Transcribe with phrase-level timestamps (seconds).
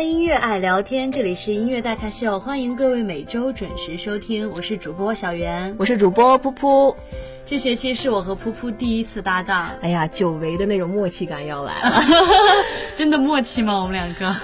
[0.00, 6.96] 爱音乐，爱聊天，这里是音乐大咖秀，欢迎各位每周准时收听，我是主播小袁，我是主播噗噗。
[7.44, 11.92] 这学期是我和噗噗第一次搭档，哎呀，久违的那种默契感要来了，
[12.96, 13.78] 真的默契吗？
[13.78, 14.34] 我们两个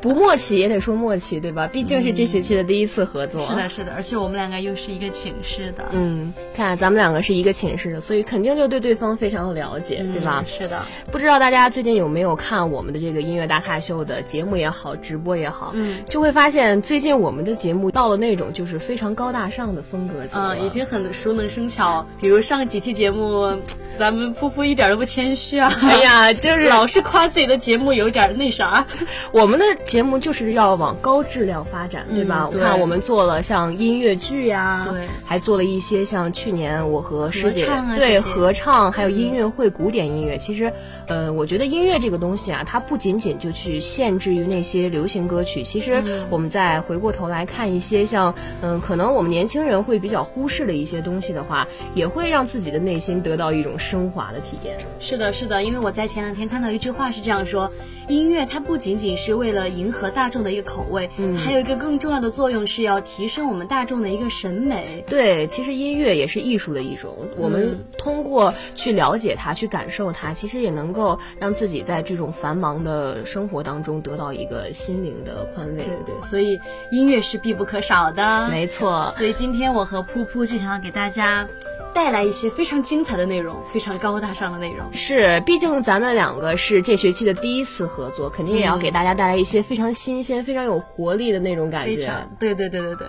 [0.00, 1.66] 不默契也得说默契，对吧？
[1.66, 3.46] 毕竟是这学期的第一次合作。
[3.46, 5.84] 是的，是的，而且我们两个又是一个寝室的。
[5.92, 10.42] 嗯，看咱们两个是一个寝室的，所以肯定就对对方非常了解，对吧？
[10.46, 10.82] 是的。
[11.12, 22.06] 不知道大家最近有没有看我们的这个音乐大咖秀的节目也好，直播也好，嗯，就会发现最近我们的节目到了那种就是非常高大上的风格，嗯，已经很熟能生巧。
[22.20, 23.54] 比如上几期节目。
[23.98, 25.70] 咱们噗噗一点都不谦虚啊！
[25.82, 28.86] 哎呀，就是 老是夸自己的节目有点那啥。
[29.30, 32.48] 我们的节目就是要往高质量发展，对吧？
[32.48, 40.38] 我看我们做了像音乐剧呀，对，还做了一些像去年我和师姐对合唱，还有音乐会、古典音乐。
[40.38, 40.72] 其实，
[41.08, 45.64] 呃，我觉得音乐这个东西啊，它不仅仅就去限制于那些流行歌曲。
[45.64, 53.20] 其实，我们再回过头来看一些像，嗯，可能我们年轻人会比较忽视的一些东西的话，也会让自己的内心。
[53.20, 54.78] 得到一种升华的体验。
[55.00, 57.68] 是的，是的，因为我在前两天看到一句话是这样说：
[58.06, 65.02] 音乐它不仅仅是为了迎合大众的一个口味，嗯，还有一个更重要的作用是要提升我们大众的一个审美。
[65.08, 67.16] 对，其实音乐也是艺术的一种。
[67.36, 75.82] 我们通过去了解它，去感受它，其实也能够让自己在这种繁忙的生活当中得到一个心灵的宽慰。
[75.82, 78.48] 对对，所以音乐是必不可少的。
[78.50, 79.12] 没错。
[79.16, 81.48] 所以今天我和噗噗就想要给大家。
[81.94, 84.86] 带来一些非常精彩的内容，非常高大上的内容。
[84.92, 92.26] 是，毕竟咱们两个是这学期的第一次合作，肯定也要给大家带来一些非常新鲜、非常有活力的那种感觉。
[92.38, 93.08] 对对对对对。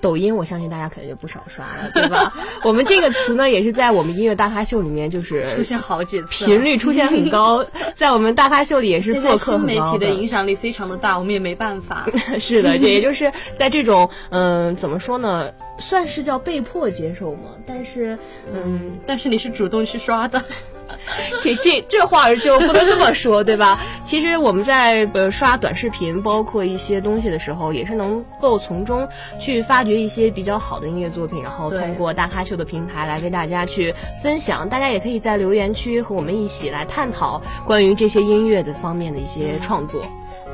[0.00, 2.32] 抖音，我相信大家肯定就不少刷了， 对吧？
[2.64, 7.64] 我们这个词呢，也是在我们音乐大咖秀里面就是出现好几次，频率出现很高，
[7.94, 9.66] 在我们大咖秀里也是做客很高。
[9.66, 12.06] 新媒体的影响力非常的大，我们也没办法。
[12.38, 17.50] 是的，也就是在这种嗯，怎么说呢，算是叫被迫接受嘛。
[17.66, 18.18] 但是
[18.52, 20.42] 嗯，但是你是主动去刷的。
[21.42, 23.80] 这这这话就不能这么说，对吧？
[24.02, 29.06] 其实我们在呃刷短视频，包括一些东西的时候，也是能够从中
[29.38, 34.68] 去发掘一些比较好的音乐作品，然后通过大咖秀的平台来为大家去分享。
[34.68, 40.02] 大家也可以在留言区和我们一起来探讨关于这些音乐的方面的一些创作。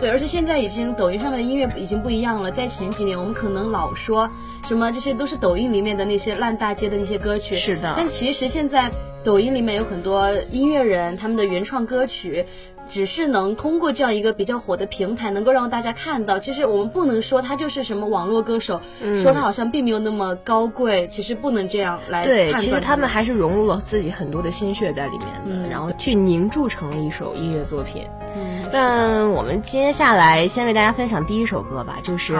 [0.00, 2.50] 对，而且现在已经抖音上面的音乐已经不一样了。
[2.50, 4.28] 在前几年，我们可能老说
[4.64, 7.94] 什么这些都是抖音里面的那些烂大街的那些歌曲，是的。
[7.96, 8.90] 但其实现在
[9.24, 12.46] 抖音里面有很多音乐人，他们的原创歌曲。
[12.86, 16.38] 只是能通过这样一个比较火的平台，能够让大家看到。
[16.38, 18.78] 其实我们不能说他就是什么网络歌手，
[19.16, 21.08] 说他好像并没有那么高贵。
[21.08, 28.06] 其实不能这样来对，其实他们还是融入了自己很多的心血在里面的，然后去凝铸成了一首音乐作品。
[28.36, 32.34] 嗯那我们接下来先为大家分享第一首歌吧，就是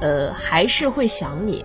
[0.00, 1.64] 呃，还是会想你。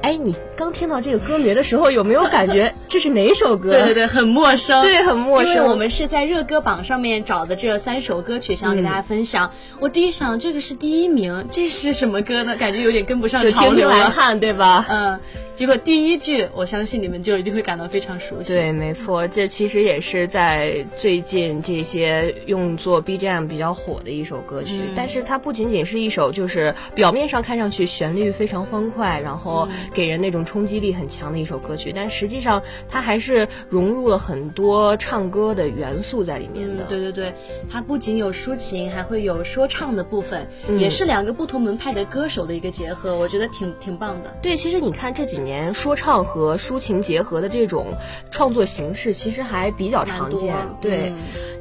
[0.00, 3.70] 哎，你刚听到这个歌名的时候，有没有感觉 这是哪首歌？
[3.70, 5.52] 对对对，很陌生，对，很陌生。
[5.54, 9.50] 因为我们是在热歌榜上面找的这三首歌曲，想要给大家分享。
[9.80, 12.56] 我第一想，这个是第一名，这是什么歌呢？
[12.56, 14.86] 感觉有点跟不上潮流来看，对吧？
[14.88, 15.20] 嗯。
[15.58, 18.54] 结果第一句，我相信你们就一定会感到非常熟悉。
[18.54, 24.84] 对，没错，这其实也是在最近这些用作 BGM 比较火的一首歌曲。
[24.94, 31.92] 但是它不仅仅是一首，就是表面上看上去旋律非常欢快，然后给人那种冲击力很强的一首歌曲。
[31.92, 36.84] 但实际上，它还是融入了很多唱歌的元素在里面的。
[36.84, 37.34] 对对对，
[37.68, 40.46] 它不仅有抒情，还会有说唱的部分，
[40.78, 44.32] 也是两个不同门派的歌手的一个结合，我觉得挺挺棒的。
[44.40, 45.47] 对，其实你看这几年。
[45.48, 47.86] 年说唱和抒情结合的这种
[48.30, 50.54] 创作形式，其实还比较常见。
[50.78, 51.10] 对，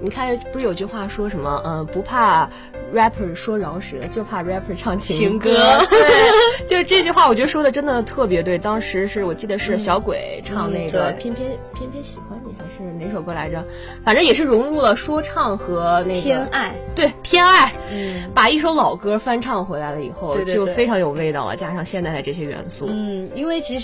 [0.01, 1.61] 你看，不是有句话说什么？
[1.65, 2.49] 嗯，不怕
[2.93, 5.53] rapper 说饶舌，就怕 rapper 唱情歌。
[5.53, 8.57] 歌对，就是这句话，我觉得说的真的特别对。
[8.57, 13.63] 当时是我记得是小鬼唱那个偏偏偏偏喜欢你，还是哪首歌来着？
[14.03, 22.87] 反正也是融入了说唱和那个偏爱，对偏爱，嗯把一首老歌翻唱回来了以后，对对对就非常有味道了，加上现在的这些元素。
[22.89, 23.76] 嗯，因为其实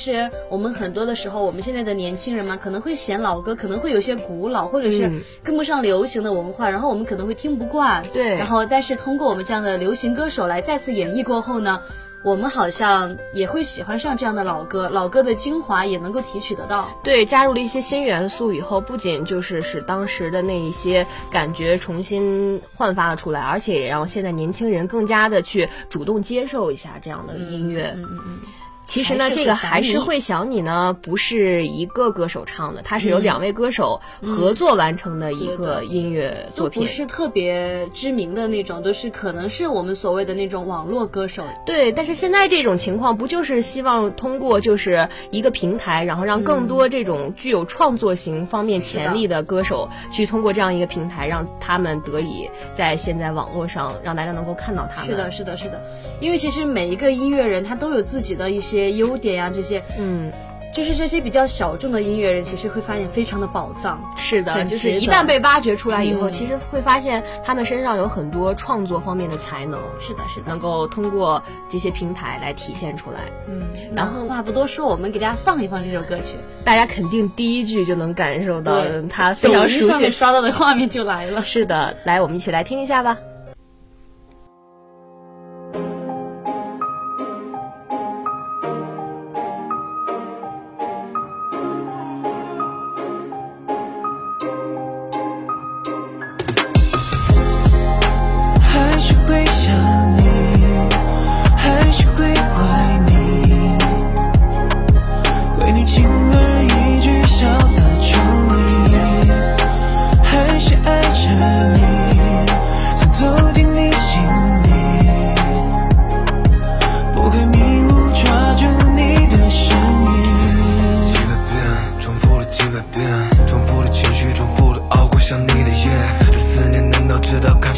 [0.49, 8.03] 我们很多的时候，我们现在的年轻人嘛，可能会嫌老歌可能会有些古老，或者是嗯跟不上流行的文化，然后我们可能会听不惯。
[8.13, 11.81] 对然后但是通过我们这样的流行歌手来再次演绎过后呢。
[12.25, 16.87] 我们好像也会喜欢上这样的老歌，老歌的精华也能够提取得到。
[17.03, 27.93] 对，加入了一些新元素以后，不仅就是使当时的那一些感觉重新焕发了出来，而且也让现在年轻人更加的去主动接受一下这样的音乐。
[27.97, 28.39] 嗯嗯嗯，
[28.83, 36.81] 其实呢，这个还是会想你呢，不是一个歌手唱的，它是由两位歌手合作完成的一个音乐作品。
[36.81, 36.87] 都不。
[36.93, 41.43] 是特别知名的那种，都是可能是我们所谓的那种网络歌手。
[41.65, 55.09] 对，但是现在这种情况，不就是希望通过就是一个平台，然后让更多这种具有创作型方面潜力的歌手，去通过这样一个平台，让他们得以在现在网络上让大家能够看到他们。
[55.09, 55.81] 是的，，是的，是的，
[56.19, 60.31] 因为其实每一个音乐人他都有自己的一些优点呀、这些嗯，
[60.73, 64.01] 就是这些比较小众的音乐人，其实会发现非常的宝藏。
[64.17, 70.47] 是的，就是一旦被挖掘出来以后，嗯其实会发现他们身上有很多创作方面的才能，是的，是的。
[70.47, 73.19] 能够通过这些平台来体现出来。
[73.47, 73.61] 嗯，
[73.93, 79.87] 然后话不多说，我们给大家放一放这首歌曲，大家肯定第一句就能感受到对他非常熟悉。
[79.87, 81.41] 上面刷到的画面就来了。
[81.41, 83.17] 是的，来，我们一起来听一下吧。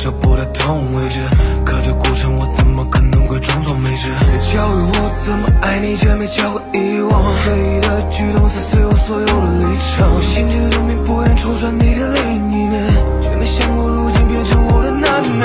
[0.05, 1.19] 知道感受不到痛为止？
[1.65, 4.09] 可这过程我怎么可能会装作没事？
[4.09, 7.11] 你教会我怎么爱你，却没教会遗忘。
[7.43, 10.13] 随意的举动撕碎我所有的立场。
[10.13, 12.21] 我心知肚明，不愿戳穿你的另
[12.53, 12.75] 一面，
[13.21, 15.43] 却没想过如今变成我的那一面。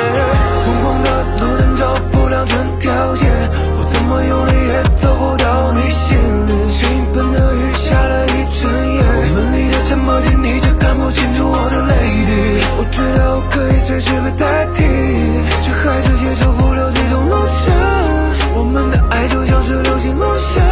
[0.67, 1.09] 疯狂的
[1.41, 1.83] 路灯照
[2.13, 3.25] 不亮整条街，
[3.77, 6.53] 我怎么用力也走不到你心里。
[6.69, 6.79] 倾
[7.13, 8.29] 盆的雨下了一
[8.61, 8.90] 整夜
[14.01, 14.83] 我可以随时被代替，
[15.63, 17.53] 却还是接受不了这种落差。
[18.55, 20.63] 我们的爱就像是流星落下，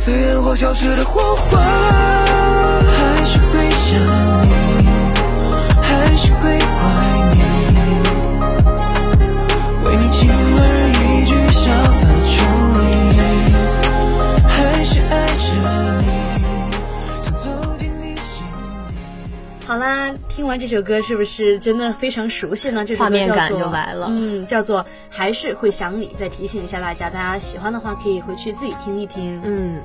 [0.00, 1.58] 随烟火消失的火花。
[2.96, 4.00] 还是会想
[4.48, 4.54] 你，
[5.82, 6.66] 还是会怪
[20.38, 22.84] 听完这首歌是不是真的非常熟悉呢？
[22.84, 26.12] 这首歌画面感叫做就来了嗯，叫做还是会想你。
[26.14, 29.40] 再提醒一下大家，大家喜欢的话可以回去自己听一听。
[29.42, 29.82] 嗯，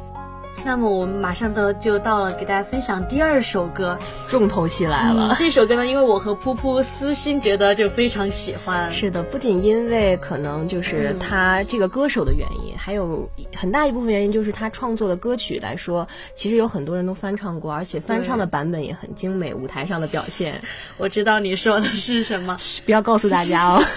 [0.66, 3.98] 那么我们马上的就到了给大家分享第二首歌。
[4.28, 5.28] 重头戏来了。
[5.32, 8.90] 嗯这首歌呢，因为我和噗噗私心觉得就非常喜欢。
[8.90, 20.62] 是的，不仅因为可能就是他这个歌手的原因，还有很大一部分原因就是他创作的歌曲来说，其实有很多人都翻唱过，而且翻唱的版本也很精美，舞台上的表现，
[20.98, 23.84] 我知道你说的是什么，不要告诉大家哦。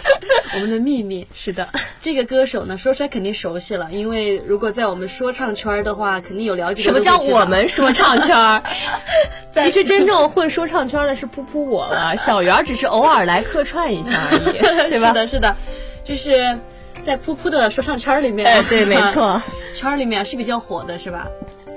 [0.54, 1.26] 我们的秘密。
[1.34, 1.68] 是的，
[2.00, 8.62] 这个歌手呢，说出来肯定熟悉了，因为如果在我们说唱圈儿的话，肯定有了解什么叫我们说唱圈儿？
[9.54, 14.58] 其实真正混说唱圈的是噗噗我了， 小圆只是偶尔来客串一下而已，
[14.90, 15.14] 对吧是？
[15.14, 15.56] 的，是的，
[16.04, 16.58] 就是
[17.02, 19.40] 在噗噗的说唱圈儿里面，哎，对，没，错。
[19.74, 21.26] 圈儿里面是比较火的，是吧？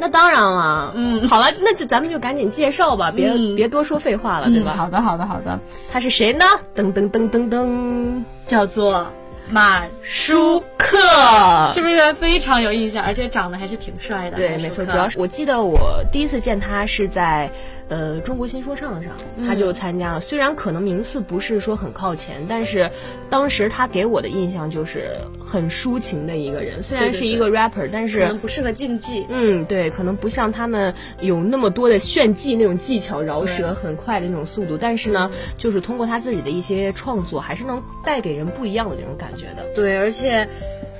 [0.01, 4.74] 那当然了，嗯，好了，那就咱们就赶紧介绍吧，别、嗯别多说废话了，对吧？
[4.77, 5.59] 好的，好的，好的，
[5.91, 6.45] 他是谁呢？
[6.75, 9.05] 噔噔噔噔噔，叫做
[9.51, 10.89] 马舒克。
[10.89, 11.72] 克。
[11.75, 13.03] 是不是非常有印象？
[13.03, 14.38] 而且长得还是挺帅的。
[14.38, 17.50] 对，没错，主要是我记得我第一次见他是在，
[17.89, 19.13] 呃，中国新说唱上，
[19.46, 20.22] 他就参加了。
[20.22, 22.89] 虽然可能名次不是说很靠前，但是
[23.29, 26.84] 当时他给我的印象就是很抒情的一个人。
[26.84, 29.25] 虽然是一个 rapper，但是可是能不适合竞技。
[29.29, 39.65] 嗯，对，可能不像他们有那么多的炫技那种技巧、饶舌很快的那种速度，但是呢，就是通过他自己的一些创作，还是能带给人不一样的这种感觉的。
[39.74, 40.48] 对，而且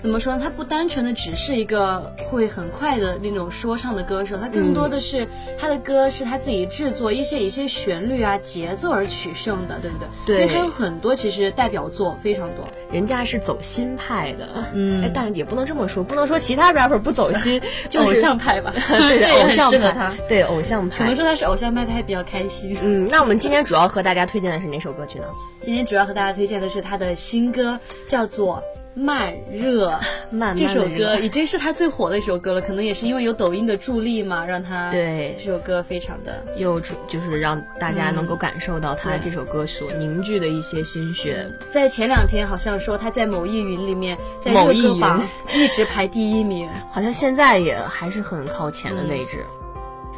[0.01, 0.41] 怎么说呢？
[0.41, 5.27] 他不单纯的只是一个会很快的那种说唱的歌手，他更多的是、
[5.58, 10.08] 他的歌是他自己制作一些一些旋律啊、节奏而取胜的，对不对？
[10.25, 12.65] 对因为他有很多其实代表作非常多。
[12.91, 21.15] 人家是走心派的，嗯哎，但也不能这么说，不能说其他 rapper 不走心， 就是偶像派吧 对偶像派他，对偶像派可能。
[21.15, 22.75] 说他是偶像派，他还比较开心。
[22.82, 25.25] 嗯，那我们今天主要和大家推荐的是哪首歌曲呢？
[25.62, 28.63] 今天主要和大家推荐的是他的新歌，叫做
[29.00, 29.88] 《慢热》。
[30.32, 41.50] 慢慢这首歌已经是他最火的一首歌了，可能也是因为有抖音的助力嘛，让他对这首歌非常的又主就是让大家能够感受到他这首歌所凝聚的一些心血。
[41.72, 49.46] 在前两天好像说他在某易云里面在热歌榜一直排第一名，好像现在也还是很靠前的位置。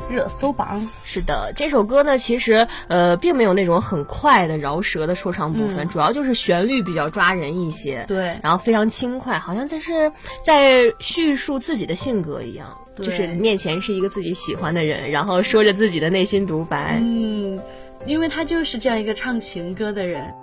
[0.09, 0.87] 热搜榜。
[1.03, 8.05] 是的，这首歌呢，其实呃，并没有那种很快的饶舌的说唱部分，主要就是旋律比较抓人一些。
[8.07, 10.11] 对然后非常轻快，好像就是
[10.43, 16.99] 在叙述自己的性格一样，对就是面前是一个自己喜欢的人，然后说着自己的内心独白。
[17.01, 17.59] 嗯，
[18.05, 20.33] 因为他就是这样一个唱情歌的人。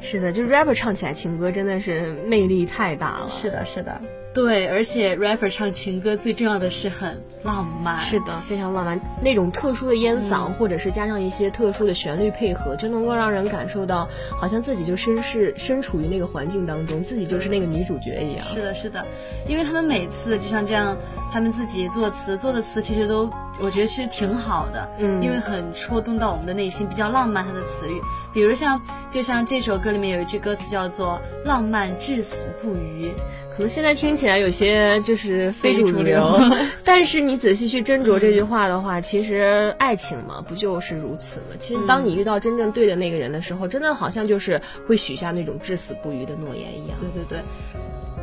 [0.00, 3.28] 是的，就是 rapper 唱起来情歌真的是魅力太大了。
[3.28, 4.00] 是的，是的。
[4.44, 7.98] 对，而且 rapper 唱情歌最重要的是很浪漫。
[7.98, 18.44] 是的，非常浪漫，那种特殊的烟嗓，或者是加上一些特殊的旋律配合，就能够让人感受到，好像自己就身是身处于那个环境当中，自己就是那个女主角一样。
[18.46, 19.04] 是的，是的，
[19.48, 20.96] 因为他们每次就像这样，
[21.32, 23.28] 他们自己作词做的词其实都，
[23.60, 27.44] 我觉得其实挺好的，嗯因为很戳动到我们的内心，比较浪漫。
[27.44, 28.00] 他的词语，
[28.34, 28.80] 比如像
[29.10, 33.10] 就像这首歌里面有一句歌词叫做“浪漫至死不渝
[33.58, 36.32] 可能现在听起来有些就是非主流，
[36.84, 41.46] 但是你仔细去斟酌这句话的话，其实爱情嘛，不就是如此吗？
[41.58, 46.96] 其实当你遇到真正对的那个人的时候，真的好像就是会许下那种至死不渝的诺言一样”。。
[47.02, 47.40] 对对对。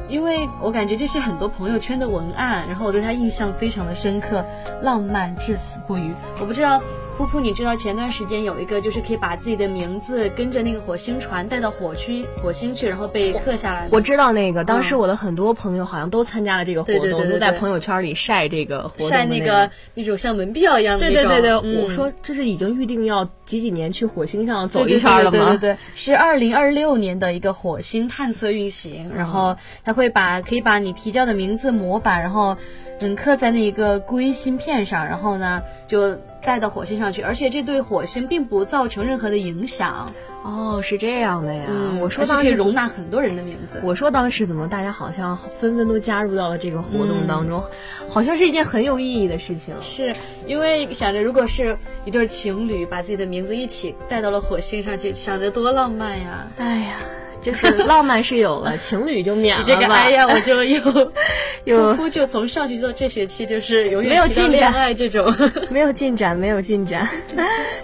[0.08, 4.46] 因为我感觉这是很多朋友圈的文案，然后我对他印象非常的深刻，
[4.82, 6.14] 浪漫至死不渝。
[6.40, 6.82] 我不知道
[7.18, 13.96] 噗噗，你知道前段时间有一个就是可以把自己的名字跟着那个火星船带到火区火星去，然后被刻下来的。
[13.96, 21.24] 我知道那个，当时我的很多朋友好像都参加了这个活动，对对对对都在朋友圈里晒这个活动的晒那个那种像门票一样的那种。
[21.24, 25.32] 对对对对，嗯我说这是已经预定要几几年去火星上走一圈了吗？
[25.32, 32.56] 对对对对对，是二零二六年的一个火星探测运行，然后它会把可以把你提交的名字模板，然后
[33.00, 40.12] 嗯刻在那一个硅芯片上，然后呢就带到火星上去，而且这对火星并不造成任何的影响。
[40.44, 41.64] 哦，是这样的呀。
[41.68, 43.82] 嗯，我说当时容纳很多人的名字。
[43.84, 47.64] 我说当时怎么大家好像纷纷都加入到了这个活嗯动当中，
[48.08, 49.74] 好像是一件很有意义的事情。
[49.82, 50.14] 是
[50.46, 51.76] 因为想着，如果是
[52.06, 56.48] 一对情侣把自己的名名字一起带到了火星上去，想着多浪漫呀！
[56.56, 56.96] 哎呀，
[57.46, 60.82] 就是浪漫是有了， 情侣就免了你这个吧哎呀，我就又
[61.66, 65.32] 有夫就从上学期到这学期就是永远没有进展恋爱这种，
[65.70, 67.08] 没有进展，没有进展。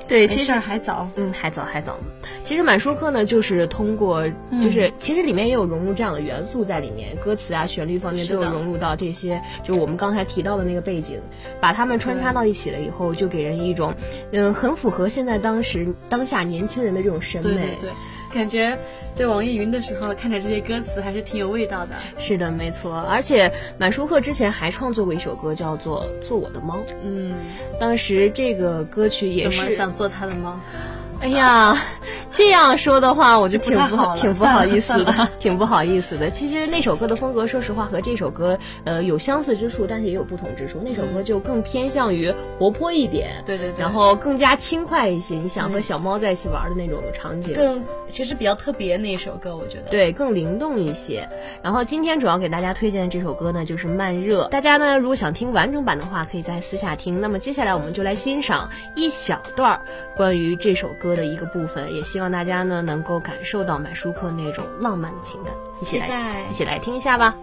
[0.08, 1.08] 对，其实还早。
[1.16, 1.96] 嗯，还早还早。
[2.44, 11.22] 其实满书课呢，就是通过，嗯就是、其实里面也有融入这样的元素在里面，歌词啊、旋律方面都有融入到这些，就是我们刚才提到的那个背景，
[11.60, 13.94] 把它们穿插到一起了以后，就给人一种，
[14.32, 17.52] 嗯，很符合现在当时当下年轻人的这种审美。
[17.52, 17.90] 对对对，
[18.34, 18.78] 感觉
[19.14, 21.96] 在网易云的时候看着这些歌词还是挺有味道的。
[22.18, 23.00] 是的，没错。
[23.02, 26.78] 而且满舒克之前还创作过一首歌，叫做《做我的猫》。
[27.04, 27.34] 嗯，
[27.80, 30.60] 当时这个歌曲也是想做他的猫？
[31.22, 31.78] 哎呀，
[32.34, 36.32] 这样说的话，我就挺不不好挺不好意思的，挺不好意思的。
[36.32, 40.80] 其实那首歌的风格，说实话和这首歌呃有相似之处，但是也有不同之处。
[40.84, 45.36] 那首歌就更偏向于活泼一点，对对对然后更加轻快一些。
[45.36, 49.92] 你想和小猫在一起玩的那种场景，更其实比较特别那一首歌，我觉得。
[49.92, 51.30] 对，更灵动一些。
[51.62, 54.46] 然后今天主要给大家推荐的这首歌呢，就是《慢热》。
[54.50, 57.22] 大家呢，如果想听完整版的话，可以在私下听。
[57.22, 59.80] 那么接下来我们就来欣赏一小段
[60.16, 65.54] 关于这首歌的一个部分，也希望大家呢能够感受到买书课那种浪漫的情感。
[65.82, 67.36] 一起来一起来听一下吧。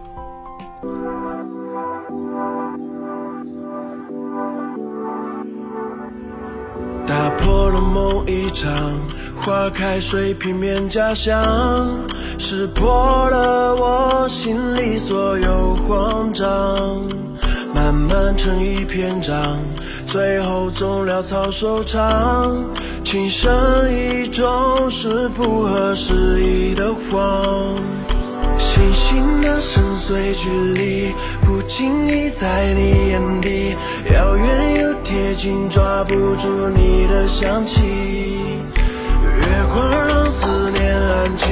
[7.05, 8.71] 打破了梦一场，
[9.35, 11.43] 花开水平面假象，
[12.37, 17.09] 识破了我心里所有慌张，
[17.79, 19.57] 慢慢成一篇章，
[20.05, 22.53] 最后总潦草收场，
[23.05, 23.49] 情深
[23.89, 27.77] 意重是不合时宜的谎。
[28.57, 31.13] 星星的深邃距离，
[31.45, 33.75] 不经意在你眼底，
[34.13, 37.81] 遥远又贴近，抓不住你的香气。
[39.37, 39.43] 月
[39.73, 41.47] 光让思念安静，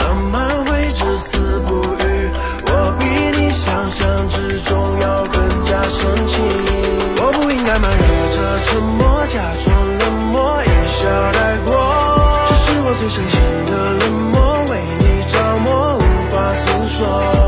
[0.00, 2.28] 浪漫会至死不渝。
[2.66, 3.06] 我比
[3.40, 5.24] 你想象之中要
[5.82, 9.34] 我不应该瞒着这沉默，假
[9.64, 9.66] 装
[9.98, 10.98] 冷漠，一笑
[11.32, 11.70] 带过。
[12.48, 13.34] 这是我最深情
[13.64, 14.38] 的冷漠，
[14.70, 15.34] 为你着
[15.64, 15.98] 魔，无
[16.30, 16.62] 法诉
[16.98, 17.39] 说。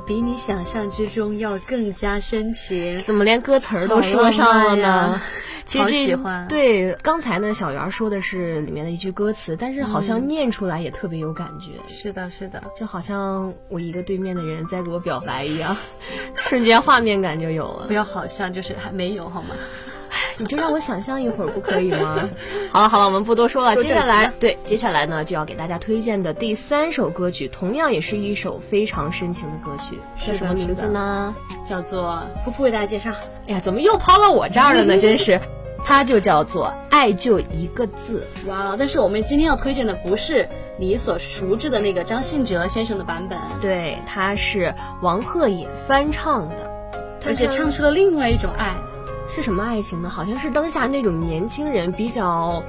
[0.00, 2.98] 比你想象之中要更加深情。
[2.98, 5.12] 怎么连歌词儿都说上了呢？
[5.12, 5.18] 好
[5.62, 15.76] 其实这喜欢对，刚才呢，小圆说的是里面的一句歌词，但是好像念出来也特别有感觉，是的，是的，就好像我一个对面的人在给我表白一样，
[16.34, 17.92] 瞬间画面感就有了不。
[17.92, 19.54] 要好像就是还没有好吗？
[20.40, 22.26] 你就让我想象一会儿不可以吗？
[22.72, 23.74] 好了好了，我们不多说了。
[23.74, 31.34] 说接下来对，接下来呢就要给大家推荐的第三首歌曲，同样也是一首非常深情的歌曲，是什么名字呢？
[31.68, 33.10] 叫做噗噗为大家介绍。
[33.46, 34.98] 哎呀，怎么又抛到我这儿了呢？
[34.98, 35.38] 真是，
[35.84, 46.56] 它就叫做《爱就一个字 哇，但是我们今天要推荐的不是你所熟知的那个张信哲先生的版本，》，对，它是王鹤隐翻唱的，
[47.26, 48.74] 而且唱出了另外一种爱。
[49.30, 50.08] 是什么爱情呢？
[50.08, 52.62] 好像是当下那种年轻人比较。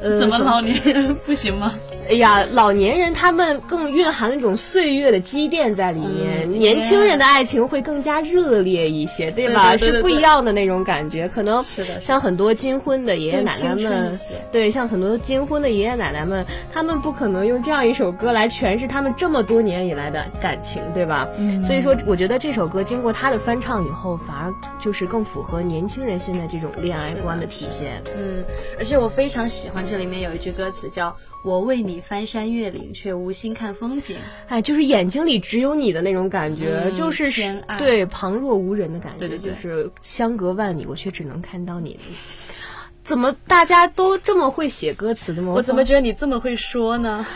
[0.00, 1.74] 呃，怎么老年人不行吗？
[2.08, 9.70] 哎呀，老年人他们更蕴含那种岁月的积淀在里面，嗯年轻人的爱情会更加热烈一些，对吧？
[9.72, 11.28] 对对对对是不一样的那种感觉。
[11.28, 11.64] 可能
[12.00, 14.18] 像很多金婚的爷爷奶奶们
[14.52, 21.26] 对，像很多金婚的爷爷奶奶们，他们不可能用这样一首歌来诠释他们这么多年以来的感情，对吧？
[21.38, 28.02] 嗯所以说，我觉得这首歌经过他的翻唱以后，反而就是更符合年轻人现在这种恋爱观的体现。
[28.16, 28.44] 嗯，
[28.78, 34.16] 而且我非常喜欢这里面有一句歌词叫“我为你翻山越岭，却无心看风景
[34.48, 41.98] 哎，就是眼睛里只有你的那种感觉，嗯就是对旁若无人的感觉，对对对就是相隔万里，我却只能看到你。
[43.04, 45.42] 怎么大家都这么会写歌词的”。
[45.44, 45.52] 吗？
[45.52, 47.26] 我怎么觉得你这么会说呢？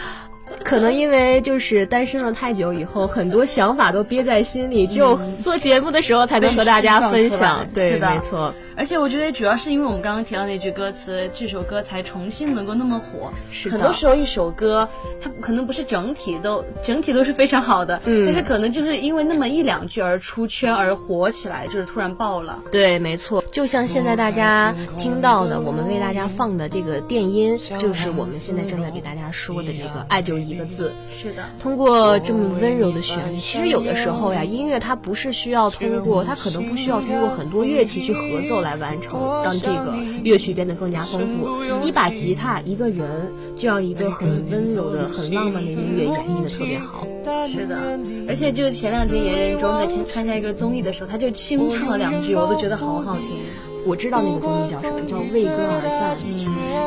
[0.64, 7.66] 可能因为就是单身了太久以后，很多想法都憋在心里，只有做节目的时候才能和大家分享。
[7.74, 13.28] 对，没错，而且我觉得主要是因为我们刚刚提到那句歌词，这首歌才重新能够那么火。
[13.50, 14.88] 是的很多时候一首歌，
[15.20, 22.56] 它可能不是整体都整体都是非常好的，嗯但是可能就是因为那么一两句而出圈而火起来，就是突然爆了。
[22.70, 23.42] 对，没错。
[23.50, 30.92] 就像现在大家听到的，我们为大家放的这个电音，就是我们现在正在给大家说的这个“爱就一个字”。
[31.10, 41.64] 是的，通过这么温柔的旋律，其实有的时候呀，音乐它不是需要通过，它可能不需要通过很多乐器去合奏来完成，让这个乐曲变得更加丰富。
[41.86, 47.06] 一把吉他，一个人，就让一个很温柔的、很浪漫的音乐演绎的特别好。
[47.48, 47.76] 是的，
[48.28, 53.26] 而且就前两天严仁中在前参加一个综艺的时候，他就清唱了两句，我都觉得好好听。
[53.86, 56.16] 我知道那个综艺叫什么，叫《为歌而赞》，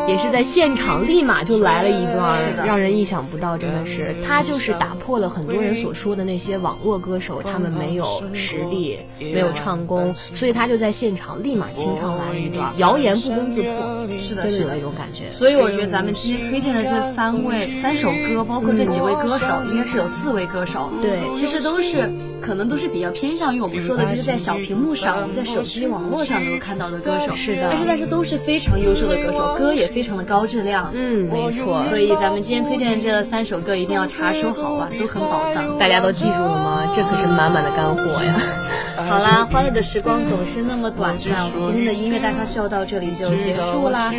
[0.09, 15.29] 也是在现场立马就来了一段让人意想不到，真的是他就是打破了很多人所说的那些网络歌手他们没有实力、没有唱功，所以他就在现场立马清唱来了一段，谣言不攻自破，是的，真的有那种感觉。
[15.29, 20.89] 所以我觉得咱们今天推荐的这三位三首歌，包括这几位歌手，应该是有四位歌手。
[21.01, 22.09] 对其实都是
[22.41, 27.33] 可能都是比较偏向于我们说的，就是在小屏幕上，我们在手机网络上能够看到的歌手。
[27.35, 30.91] 是的但是但是都是非常优秀的歌手，歌也非常的高质量。
[30.93, 31.83] 嗯，没错。
[31.83, 35.77] 所以咱们今天推荐的这三首歌一定要查收好啊，都很宝藏。
[35.77, 36.91] 大家都记住了吗？
[36.95, 38.41] 这可是满满的干货呀！
[39.11, 44.09] 好啦，欢乐的时光总是那么短暂，我们今天的音乐大咖秀到这里就结束啦。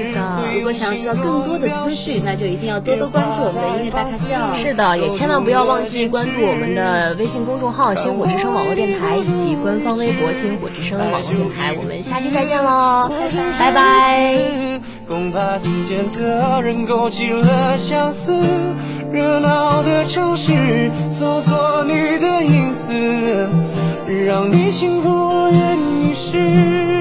[0.55, 4.35] 如果想要知道更多的资讯，那就一定要多多关注我们的音乐大咖秀。
[4.55, 11.73] 是的，也千万不要忘记关注我们的微信公众号“星火之声网络电台”以及官方微博“星火之声网络电台”。
[11.81, 13.11] 我们下期再见喽，
[13.59, 14.79] 拜拜。
[15.09, 18.37] 恐怕听见的人勾起了相思，
[19.11, 22.93] 热闹的城市搜索你的影子，
[24.07, 26.92] 让你幸福我愿意试。